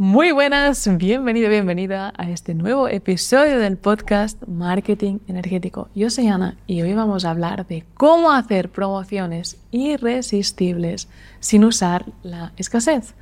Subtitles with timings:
[0.00, 5.88] Muy buenas, bienvenido, bienvenida a este nuevo episodio del podcast Marketing Energético.
[5.92, 11.08] Yo soy Ana y hoy vamos a hablar de cómo hacer promociones irresistibles
[11.40, 13.16] sin usar la escasez.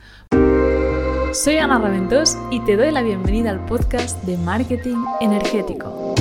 [1.33, 6.15] Soy Ana Raventós y te doy la bienvenida al podcast de Marketing Energético.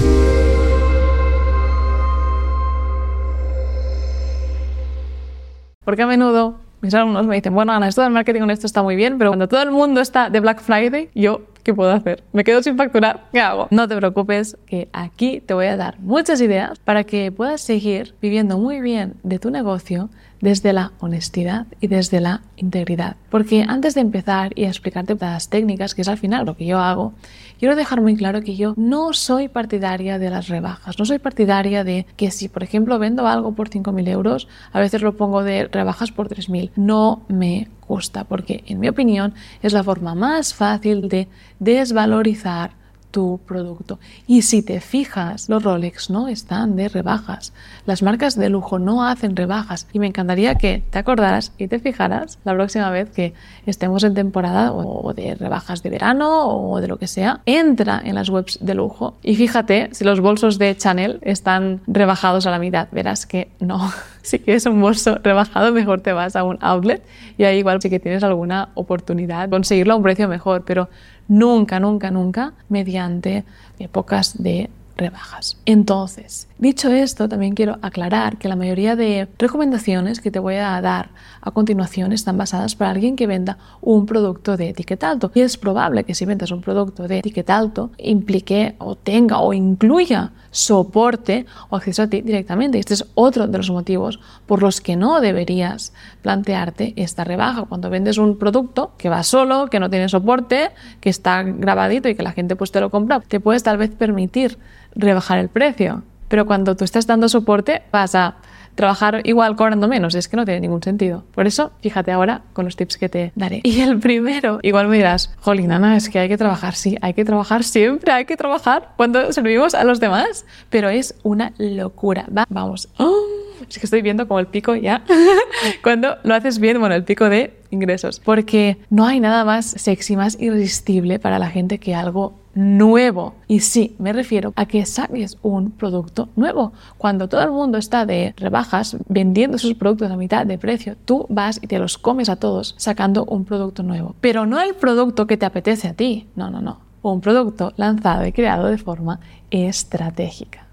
[5.83, 8.81] Porque a menudo mis alumnos me dicen, bueno, Ana, esto del marketing con esto está
[8.81, 12.23] muy bien, pero cuando todo el mundo está de Black Friday, yo, ¿qué puedo hacer?
[12.31, 13.25] ¿Me quedo sin facturar?
[13.31, 13.67] ¿Qué hago?
[13.71, 18.15] No te preocupes, que aquí te voy a dar muchas ideas para que puedas seguir
[18.21, 20.09] viviendo muy bien de tu negocio
[20.41, 23.15] desde la honestidad y desde la integridad.
[23.29, 26.79] Porque antes de empezar y explicarte las técnicas, que es al final lo que yo
[26.79, 27.13] hago,
[27.59, 31.83] quiero dejar muy claro que yo no soy partidaria de las rebajas, no soy partidaria
[31.83, 35.67] de que si, por ejemplo, vendo algo por 5.000 euros, a veces lo pongo de
[35.67, 36.71] rebajas por 3.000.
[36.75, 41.27] No me gusta, porque en mi opinión es la forma más fácil de
[41.59, 42.84] desvalorizar
[43.15, 43.97] tu producto.
[44.27, 47.53] Y si te fijas, los Rolex no están de rebajas.
[47.85, 49.87] Las marcas de lujo no hacen rebajas.
[49.93, 53.33] Y me encantaría que te acordaras y te fijaras la próxima vez que
[53.65, 57.39] estemos en temporada o de rebajas de verano o de lo que sea.
[57.45, 62.45] Entra en las webs de lujo y fíjate si los bolsos de Chanel están rebajados
[62.47, 62.89] a la mitad.
[62.91, 63.93] Verás que no.
[64.25, 67.03] Si quieres un bolso rebajado, mejor te vas a un outlet
[67.37, 70.63] y ahí igual sí que tienes alguna oportunidad de conseguirlo a un precio mejor.
[70.65, 70.89] Pero
[71.27, 73.43] nunca, nunca, nunca mediante
[73.77, 75.57] épocas de rebajas.
[75.65, 80.79] Entonces, dicho esto, también quiero aclarar que la mayoría de recomendaciones que te voy a
[80.81, 81.09] dar
[81.41, 85.31] a continuación están basadas para alguien que venda un producto de etiqueta alto.
[85.35, 89.53] Y es probable que si vendas un producto de etiqueta alto implique o tenga o
[89.53, 92.79] incluya soporte o acceso a ti directamente.
[92.79, 97.63] Este es otro de los motivos por los que no deberías plantearte esta rebaja.
[97.63, 102.15] Cuando vendes un producto que va solo, que no tiene soporte, que está grabadito y
[102.15, 104.57] que la gente pues te lo compra, te puedes tal vez permitir
[104.95, 106.03] rebajar el precio.
[106.29, 108.35] Pero cuando tú estás dando soporte, vas a
[108.75, 110.15] trabajar igual cobrando menos.
[110.15, 111.23] Es que no tiene ningún sentido.
[111.33, 113.61] Por eso, fíjate ahora con los tips que te daré.
[113.75, 117.13] Y el primero, igual me dirás, jolín, Ana, es que hay que trabajar, sí, hay
[117.13, 120.45] que trabajar siempre, hay que trabajar cuando servimos a los demás.
[120.69, 122.25] Pero es una locura.
[122.35, 122.89] Va, vamos.
[122.97, 123.24] ¡Oh!
[123.69, 125.03] Es que estoy viendo como el pico ya.
[125.83, 128.21] cuando lo haces bien, bueno, el pico de ingresos.
[128.23, 133.35] Porque no hay nada más sexy, más irresistible para la gente que algo nuevo.
[133.47, 136.71] Y sí, me refiero a que saques un producto nuevo.
[136.97, 141.25] Cuando todo el mundo está de rebajas vendiendo sus productos a mitad de precio, tú
[141.29, 144.15] vas y te los comes a todos sacando un producto nuevo.
[144.21, 146.27] Pero no el producto que te apetece a ti.
[146.35, 146.79] No, no, no.
[147.01, 149.19] Un producto lanzado y creado de forma
[149.51, 150.64] estratégica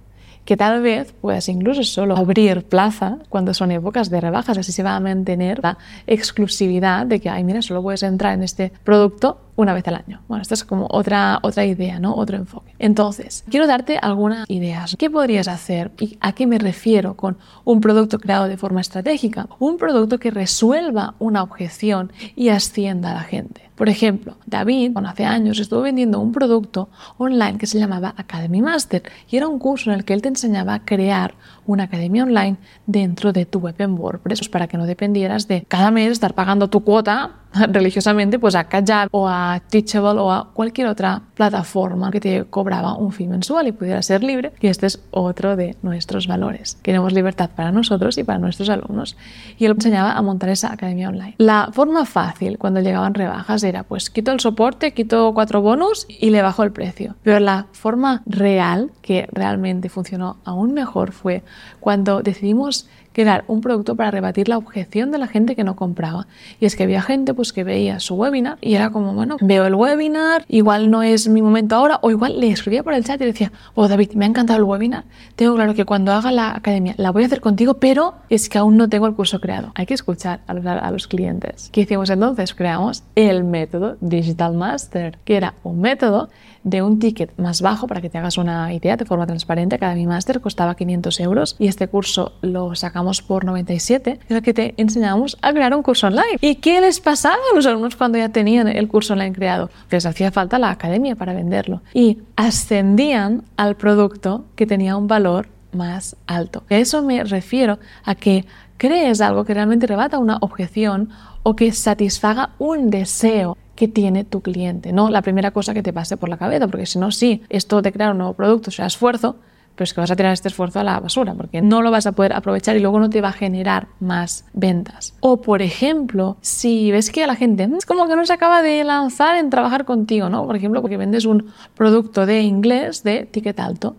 [0.45, 4.83] que tal vez puedas incluso solo abrir plaza cuando son épocas de rebajas, así se
[4.83, 9.39] va a mantener la exclusividad de que, ay, mira, solo puedes entrar en este producto
[9.57, 10.21] una vez al año.
[10.29, 12.15] Bueno, esta es como otra, otra idea, ¿no?
[12.15, 12.75] Otro enfoque.
[12.79, 14.97] Entonces, quiero darte algunas ideas.
[14.99, 19.49] ¿Qué podrías hacer y a qué me refiero con un producto creado de forma estratégica?
[19.59, 23.73] Un producto que resuelva una objeción y ascienda a la gente.
[23.75, 26.89] Por ejemplo, David, bueno, hace años estuvo vendiendo un producto
[27.19, 30.29] online que se llamaba Academy Master y era un curso en el que él te
[30.29, 31.35] enseñaba a crear
[31.67, 35.65] una academia online dentro de tu web en WordPress pues para que no dependieras de
[35.67, 37.42] cada mes estar pagando tu cuota
[37.73, 42.97] religiosamente pues a Kajabi o a Teachable o a cualquier otra plataforma que te cobraba
[42.97, 44.53] un fee mensual y pudiera ser libre.
[44.61, 46.79] Y este es otro de nuestros valores.
[46.83, 49.17] Queremos libertad para nosotros y para nuestros alumnos.
[49.59, 51.35] Y él enseñaba a montar esa academia online.
[51.39, 56.31] La forma fácil cuando llegaban rebajas era pues quito el soporte quito cuatro bonus y
[56.31, 57.17] le bajo el precio.
[57.23, 61.43] Pero la forma real que realmente funcionó aún mejor fue
[61.81, 66.27] cuando decidimos crear un producto para rebatir la objeción de la gente que no compraba.
[66.61, 69.67] Y es que había gente pues que veía su webinar y era como, bueno, veo
[69.67, 73.21] el webinar, igual no es mi momento ahora, o igual le escribía por el chat
[73.21, 75.05] y decía, oh David, me ha encantado el webinar,
[75.37, 78.59] tengo claro que cuando haga la academia la voy a hacer contigo, pero es que
[78.59, 79.73] aún no tengo el curso creado.
[79.75, 81.69] Hay que escuchar a los, a los clientes.
[81.73, 82.55] ¿Qué hicimos entonces?
[82.55, 86.31] Creamos el método Digital Master, que era un método
[86.65, 90.07] de un ticket más bajo, para que te hagas una idea de forma transparente, Academy
[90.07, 94.75] Master costaba 500 euros y este curso lo sacamos por 97, es el que te
[94.77, 96.39] enseñamos a crear un curso online.
[96.41, 99.71] ¿Y qué les pasaba a los alumnos cuando ya tenían el curso online creado?
[99.91, 105.49] Les hacía falta la academia para venderlo y ascendían al producto que tenía un valor
[105.73, 106.65] más alto.
[106.71, 108.45] A eso me refiero a que
[108.77, 111.11] crees algo que realmente rebata una objeción
[111.43, 115.93] o que satisfaga un deseo que tiene tu cliente, no la primera cosa que te
[115.93, 118.87] pase por la cabeza, porque si no, sí, esto de crear un nuevo producto será
[118.87, 119.37] esfuerzo,
[119.77, 122.13] pues que vas a tirar este esfuerzo a la basura porque no lo vas a
[122.13, 125.15] poder aprovechar y luego no te va a generar más ventas.
[125.21, 128.63] O por ejemplo, si ves que a la gente es como que no se acaba
[128.63, 130.47] de lanzar en trabajar contigo, ¿no?
[130.47, 133.97] Por ejemplo, porque vendes un producto de inglés de ticket alto,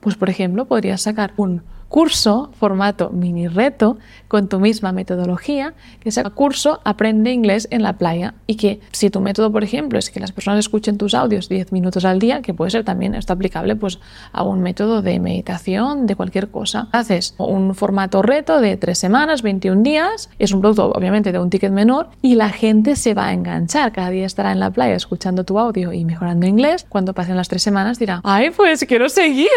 [0.00, 3.98] pues por ejemplo podrías sacar un curso, formato mini reto,
[4.28, 8.34] con tu misma metodología, que sea curso Aprende inglés en la playa.
[8.46, 11.72] Y que si tu método, por ejemplo, es que las personas escuchen tus audios 10
[11.72, 13.98] minutos al día, que puede ser también esto aplicable pues,
[14.32, 16.88] a un método de meditación, de cualquier cosa.
[16.92, 21.50] Haces un formato reto de 3 semanas, 21 días, es un producto obviamente de un
[21.50, 23.90] ticket menor y la gente se va a enganchar.
[23.90, 26.86] Cada día estará en la playa escuchando tu audio y mejorando inglés.
[26.88, 29.48] Cuando pasen las 3 semanas dirá, ay, pues quiero seguir.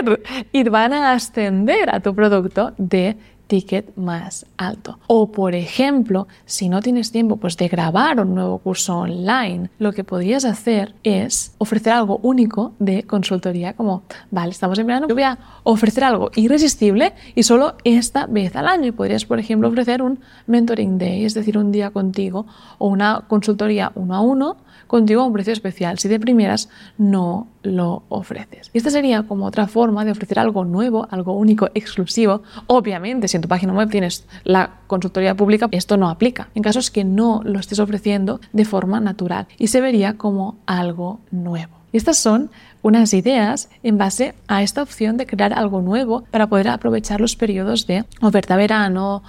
[0.51, 3.17] Y van a ascender a tu producto de
[3.47, 4.97] ticket más alto.
[5.07, 9.91] O por ejemplo, si no tienes tiempo pues de grabar un nuevo curso online, lo
[9.91, 15.15] que podrías hacer es ofrecer algo único de consultoría como, vale, estamos en verano, yo
[15.15, 18.87] voy a ofrecer algo irresistible y solo esta vez al año.
[18.87, 22.45] Y podrías, por ejemplo, ofrecer un mentoring day, es decir, un día contigo
[22.77, 24.57] o una consultoría uno a uno
[24.93, 26.69] contigo a un precio especial si de primeras
[26.99, 28.69] no lo ofreces.
[28.73, 32.43] Y esta sería como otra forma de ofrecer algo nuevo, algo único, exclusivo.
[32.67, 36.49] Obviamente, si en tu página web tienes la consultoría pública, esto no aplica.
[36.53, 41.21] En casos que no lo estés ofreciendo de forma natural y se vería como algo
[41.31, 41.73] nuevo.
[41.91, 42.51] Y estas son
[42.83, 47.35] unas ideas en base a esta opción de crear algo nuevo para poder aprovechar los
[47.35, 49.23] periodos de oferta verano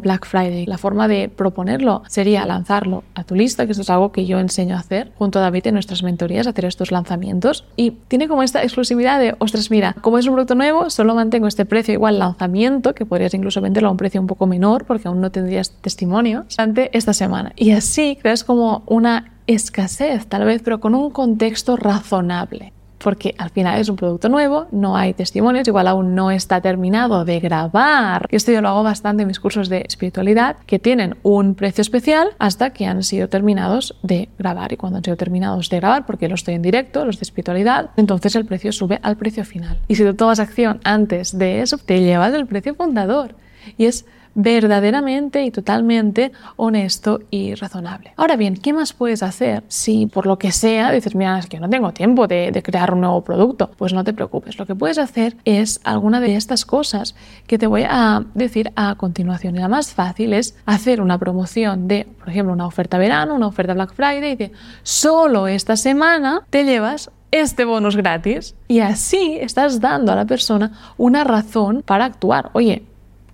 [0.00, 0.66] Black Friday.
[0.66, 4.38] La forma de proponerlo sería lanzarlo a tu lista, que eso es algo que yo
[4.38, 7.64] enseño a hacer junto a David en nuestras mentorías, hacer estos lanzamientos.
[7.76, 11.46] Y tiene como esta exclusividad de, ostras, mira, como es un producto nuevo, solo mantengo
[11.46, 15.08] este precio igual lanzamiento, que podrías incluso venderlo a un precio un poco menor porque
[15.08, 17.52] aún no tendrías testimonios, durante esta semana.
[17.56, 23.50] Y así creas como una escasez, tal vez, pero con un contexto razonable porque al
[23.50, 28.26] final es un producto nuevo, no hay testimonios, igual aún no está terminado de grabar.
[28.30, 32.28] Esto yo lo hago bastante en mis cursos de espiritualidad, que tienen un precio especial
[32.38, 34.72] hasta que han sido terminados de grabar.
[34.72, 37.90] Y cuando han sido terminados de grabar, porque los estoy en directo, los de espiritualidad,
[37.96, 39.78] entonces el precio sube al precio final.
[39.88, 43.34] Y si tú tomas acción antes de eso, te llevas el precio fundador.
[43.76, 48.12] Y es verdaderamente y totalmente honesto y razonable.
[48.16, 51.60] Ahora bien, ¿qué más puedes hacer si por lo que sea dices, mira, es que
[51.60, 53.70] no tengo tiempo de, crear un nuevo producto?
[53.76, 57.14] Pues no te preocupes, lo que puedes hacer es alguna de estas cosas
[57.46, 59.56] que te voy a decir a continuación.
[59.56, 63.46] Y la más fácil es hacer una promoción de, por ejemplo, una oferta verano, una
[63.46, 69.38] oferta Black Friday, y de solo esta semana te llevas este bonus gratis y así
[69.40, 72.50] estás dando a la persona una razón para actuar.
[72.54, 72.82] Oye,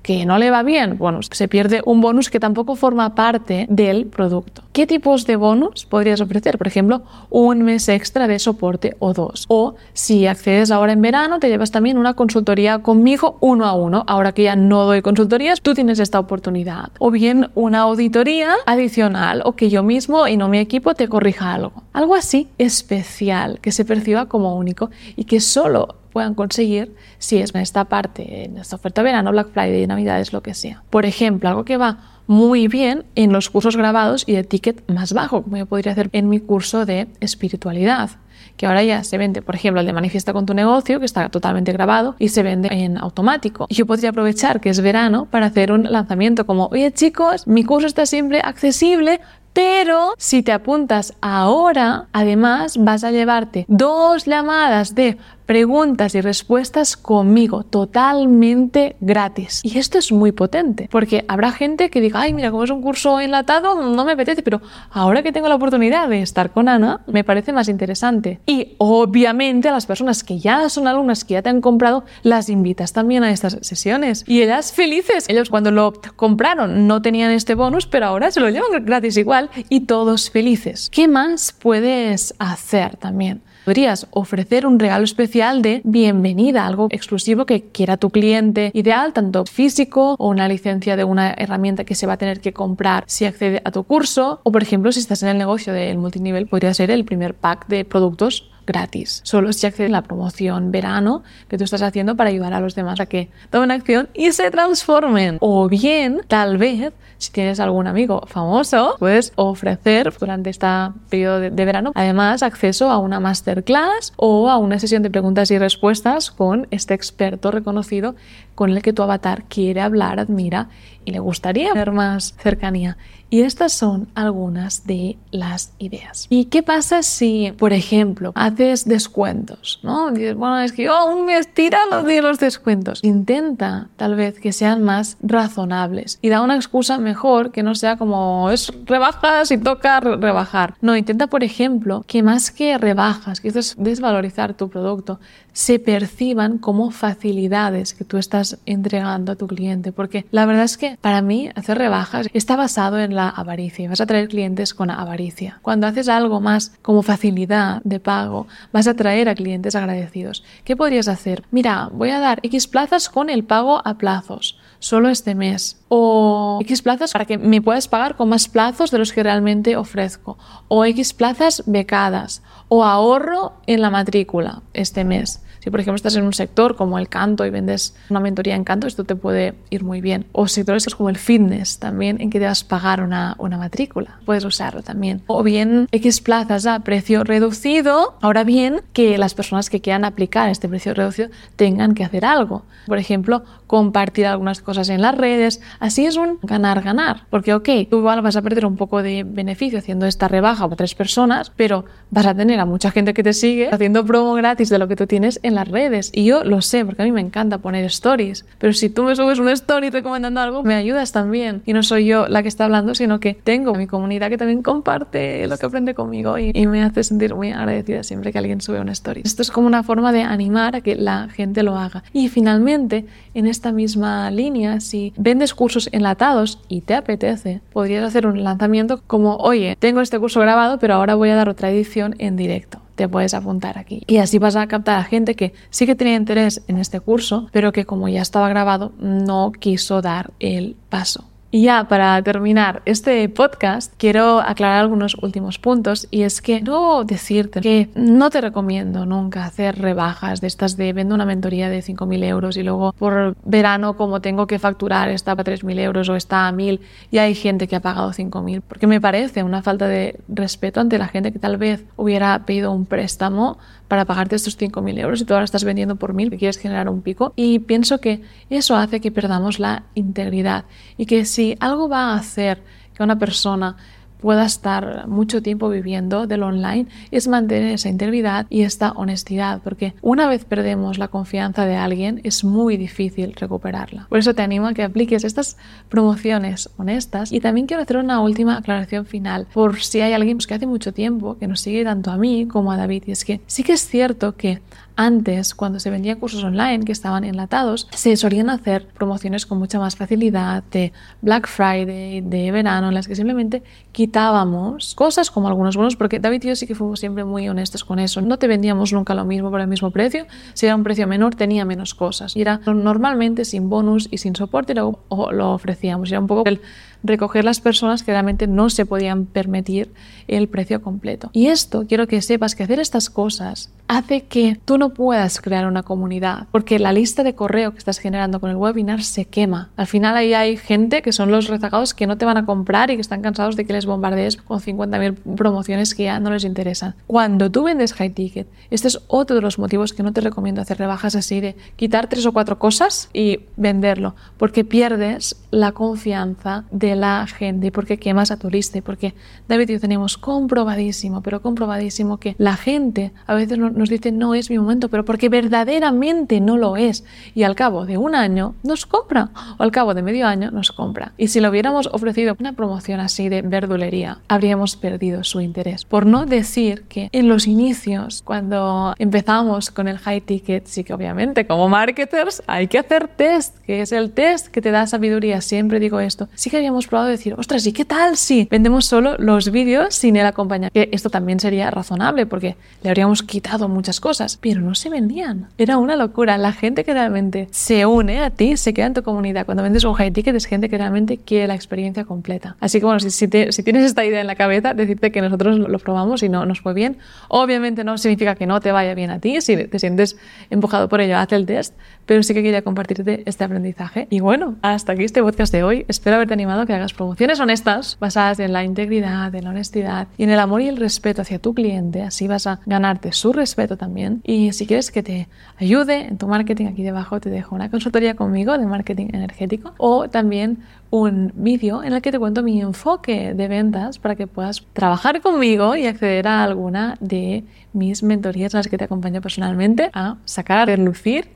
[0.07, 4.07] que no le va bien, bueno, se pierde un bonus que tampoco forma parte del
[4.07, 4.63] producto.
[4.73, 6.59] ¿Qué tipos de bonus podrías ofrecer?
[6.59, 9.47] Por ejemplo, un mes extra de soporte o dos.
[9.49, 14.05] O si accedes ahora en verano, te llevas también una consultoría conmigo uno a uno.
[14.07, 16.93] Ahora que ya no doy consultorías, tú tienes esta oportunidad.
[17.01, 21.53] O bien una auditoría adicional o que yo mismo y no mi equipo te corrija
[21.53, 21.83] algo.
[21.93, 27.55] Algo así especial, que se perciba como único y que solo puedan conseguir si es
[27.55, 30.83] en esta parte, en esta oferta de verano, Black Friday, Navidades, lo que sea.
[30.89, 35.13] Por ejemplo, algo que va muy bien en los cursos grabados y de ticket más
[35.13, 38.13] bajo, como yo podría hacer en mi curso de espiritualidad
[38.57, 41.29] que ahora ya se vende, por ejemplo, el de Manifiesta con tu negocio, que está
[41.29, 43.67] totalmente grabado y se vende en automático.
[43.69, 47.87] Yo podría aprovechar que es verano para hacer un lanzamiento como, oye chicos, mi curso
[47.87, 49.21] está siempre accesible,
[49.57, 56.97] pero si te apuntas ahora, además vas a llevarte dos llamadas de preguntas y respuestas
[56.97, 59.61] conmigo totalmente gratis.
[59.63, 62.83] Y esto es muy potente, porque habrá gente que diga, ay, mira, como es un
[62.83, 64.61] curso enlatado, no me apetece, pero
[64.91, 68.41] ahora que tengo la oportunidad de estar con Ana, me parece más interesante.
[68.47, 72.49] Y obviamente a las personas que ya son alumnas, que ya te han comprado, las
[72.49, 74.25] invitas también a estas sesiones.
[74.27, 75.29] Y ellas felices.
[75.29, 79.51] Ellos cuando lo compraron no tenían este bonus, pero ahora se lo llevan gratis igual
[79.69, 80.91] y todos felices.
[80.91, 83.43] ¿Qué más puedes hacer también?
[83.67, 89.45] Podrías ofrecer un regalo especial de bienvenida, algo exclusivo que quiera tu cliente ideal, tanto
[89.45, 93.25] físico o una licencia de una herramienta que se va a tener que comprar si
[93.25, 94.39] accede a tu curso.
[94.45, 97.67] O por ejemplo, si estás en el negocio del multinivel, podría ser el primer pack
[97.67, 99.21] de productos gratis.
[99.25, 102.75] Solo si accede a la promoción verano que tú estás haciendo para ayudar a los
[102.75, 105.39] demás a que tomen acción y se transformen.
[105.41, 110.67] O bien, tal vez, si tienes algún amigo famoso, puedes ofrecer durante este
[111.09, 115.59] periodo de, verano, además, acceso a una masterclass o a una sesión de preguntas y
[115.59, 118.15] respuestas con este experto reconocido
[118.57, 120.69] con el que tu avatar quiere hablar, admira
[121.05, 122.97] y le gustaría tener más cercanía.
[123.29, 126.27] Y estas son algunas de las ideas.
[126.31, 130.13] ¿Y qué pasa si, por ejemplo, haces descuentos, ¿no?
[130.13, 133.03] Dices, bueno, es que yo un mes tira los los descuentos.
[133.03, 137.97] Intenta, tal vez, que sean más razonables y da una excusa mejor que no sea
[137.97, 140.75] como es rebajas y toca rebajar.
[140.81, 145.19] No, intenta, por ejemplo, que más que rebajas, que esto es desvalorizar tu producto,
[145.57, 149.91] se perciban como facilidades que tú estás entregando a tu cliente.
[149.91, 153.89] Porque la verdad es que para mí hacer rebajas está basado en la avaricia.
[153.89, 155.59] Vas a traer clientes con avaricia.
[155.63, 160.45] Cuando haces algo más como facilidad de pago, vas a traer a clientes agradecidos.
[160.63, 161.43] ¿Qué podrías hacer?
[161.51, 165.81] Mira, voy a dar X plazas con el pago a plazos solo este mes.
[165.89, 169.77] O X plazas para que me puedas pagar con más plazos de los que realmente
[169.77, 170.37] ofrezco.
[170.69, 172.43] O X plazas becadas.
[172.69, 175.46] O ahorro en la matrícula este mes.
[175.61, 178.65] Si, por ejemplo, estás en un sector como el canto y vendes una mentoría en
[178.65, 180.27] canto, esto te puede ir muy bien.
[180.33, 184.21] O sectores como el fitness también, en que debas pagar una, una matrícula.
[184.25, 185.23] Puedes usarlo también.
[185.27, 188.17] O bien X plazas a precio reducido.
[188.21, 192.65] Ahora bien, que las personas que quieran aplicar este precio reducido tengan que hacer algo.
[192.87, 195.61] Por ejemplo, compartir algunas cosas en las redes.
[195.81, 197.27] Así es un ganar-ganar.
[197.31, 200.77] Porque, ok, tú igual vas a perder un poco de beneficio haciendo esta rebaja para
[200.77, 204.69] tres personas, pero vas a tener a mucha gente que te sigue haciendo promo gratis
[204.69, 206.11] de lo que tú tienes en las redes.
[206.15, 208.45] Y yo lo sé, porque a mí me encanta poner stories.
[208.59, 211.63] Pero si tú me subes una story recomendando algo, me ayudas también.
[211.67, 214.63] Y no soy yo la que está hablando, sino que tengo mi comunidad que también
[214.63, 218.61] comparte lo que aprende conmigo y, y me hace sentir muy agradecida siempre que alguien
[218.61, 219.23] sube una story.
[219.25, 222.05] Esto es como una forma de animar a que la gente lo haga.
[222.13, 228.27] Y finalmente, en esta misma línea, si vendes cursos enlatados y te apetece, podrías hacer
[228.27, 232.15] un lanzamiento como, oye, tengo este curso grabado, pero ahora voy a dar otra edición
[232.19, 234.03] en directo te puedes apuntar aquí.
[234.07, 237.49] Y así vas a captar a gente que sí que tenía interés en este curso,
[237.53, 241.25] pero que como ya estaba grabado, no quiso dar el paso.
[241.51, 247.05] Y ya para terminar este podcast, quiero aclarar algunos últimos puntos y es que no
[247.05, 251.83] decirte que no te recomiendo nunca hacer rebajas de estas de vendo una mentoría de
[251.83, 256.17] 5.000 euros y luego por verano como tengo que facturar está a 3.000 euros o
[256.17, 256.81] está a 1.000
[257.13, 260.99] y hay gente que ha pagado 5.000 porque me parece una falta de respeto ante
[260.99, 265.25] la gente que tal vez hubiera pedido un préstamo para pagarte estos 5.000 euros y
[265.25, 267.33] tú ahora estás vendiendo por 1.000 que quieres generar un pico.
[267.37, 270.65] Y pienso que eso hace que perdamos la integridad
[270.97, 272.63] y que si algo va a hacer
[272.95, 273.77] que una persona
[274.21, 279.95] pueda estar mucho tiempo viviendo del online es mantener esa integridad y esta honestidad, porque
[280.03, 284.07] una vez perdemos la confianza de alguien es muy difícil recuperarla.
[284.09, 285.57] Por eso te animo a que apliques estas
[285.89, 290.55] promociones honestas y también quiero hacer una última aclaración final por si hay alguien que
[290.55, 293.41] hace mucho tiempo que nos sigue tanto a mí como a David y es que
[293.47, 294.61] sí que es cierto que
[294.97, 299.79] antes, cuando se vendían cursos online que estaban enlatados, se solían hacer promociones con mucha
[299.79, 303.63] más facilidad de Black Friday, de verano, en las que simplemente
[304.07, 307.85] quitábamos cosas como algunos bonos, porque David y yo sí que fuimos siempre muy honestos
[307.85, 308.21] con eso.
[308.21, 310.27] No te vendíamos nunca lo mismo por el mismo precio.
[310.55, 312.37] Si era un precio menor, tenía menos cosas.
[312.37, 316.09] Y era normalmente sin bonus y sin soporte lo, lo ofrecíamos.
[316.11, 316.61] Era un poco el
[317.03, 319.91] recoger las personas que realmente no se podían permitir
[320.29, 321.31] el precio completo.
[321.33, 325.67] Y esto quiero que sepas que hacer estas cosas hace que tú no puedas crear
[325.67, 329.71] una comunidad, porque la lista de correo que estás generando con el webinar se quema.
[329.77, 332.91] Al final ahí hay gente que son los rezagados que no te van a comprar
[332.91, 336.45] y que están cansados de que les bombardees con 50.000 promociones que ya no les
[336.45, 336.95] interesan.
[337.07, 340.61] Cuando tú vendes high ticket, este es otro de los motivos que no te recomiendo
[340.61, 346.65] hacer rebajas así de quitar tres o cuatro cosas y venderlo, porque pierdes la confianza
[346.71, 349.15] de la gente, porque quemas a tu lista, porque
[349.49, 354.35] David y yo tenemos comprobadísimo, pero comprobadísimo que la gente a veces nos dice no
[354.35, 357.05] es mi momento, pero porque verdaderamente no lo es.
[357.35, 360.73] Y al cabo de un año nos compra, o al cabo de medio año nos
[360.73, 361.13] compra.
[361.17, 365.85] Y si le hubiéramos ofrecido una promoción así de verdulería, habríamos perdido su interés.
[365.85, 370.95] Por no decir que en los inicios, cuando empezamos con el high ticket, sí que
[370.95, 375.41] obviamente como marketers hay que hacer test, que es el test que te da sabiduría.
[375.41, 376.29] Siempre digo esto.
[376.35, 380.17] Sí que habíamos probado decir, ostras, ¿y qué tal si vendemos solo los vídeos sin
[380.17, 380.75] el acompañamiento?
[380.75, 385.49] Que esto también sería razonable porque le habríamos quitado muchas cosas, pero no se vendían.
[385.59, 386.39] Era una locura.
[386.39, 389.47] La gente que realmente se une a ti, se queda en tu comunidad.
[389.47, 392.57] Cuando vendes un high ticket es gente que realmente quiere la experiencia completa.
[392.61, 395.59] Así que bueno, si, si, si tienes esta idea en la cabeza, decirte que nosotros
[395.59, 396.99] lo probamos y no nos fue bien.
[397.29, 399.41] Obviamente no significa que no te vaya bien a ti.
[399.41, 400.17] Si te sientes
[400.51, 401.75] empujado por ello, haz el test.
[402.07, 404.07] Pero sí que quería compartirte este aprendizaje.
[404.11, 405.85] Y bueno, hasta aquí este podcast de hoy.
[405.89, 410.25] Espero haberte animado que hagas promociones honestas basadas en la integridad, en la honestidad y
[410.25, 412.03] en el amor y el respeto hacia tu cliente.
[412.03, 414.21] Así vas a ganarte su respeto también.
[414.25, 418.15] Y si quieres que te ayude en tu marketing, aquí debajo te dejo una consultoría
[418.15, 420.59] conmigo de marketing energético o también
[420.91, 425.21] un vídeo en el que te cuento mi enfoque de ventas para que puedas trabajar
[425.21, 430.17] conmigo y acceder a alguna de mis mentorías en las que te acompaño personalmente a
[430.25, 431.29] sacar a relucir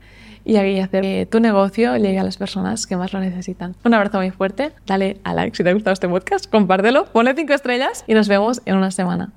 [0.43, 3.75] y hacer que tu negocio llegue a las personas que más lo necesitan.
[3.83, 7.35] Un abrazo muy fuerte, dale a like si te ha gustado este podcast, compártelo, ponle
[7.35, 9.31] 5 estrellas y nos vemos en una semana.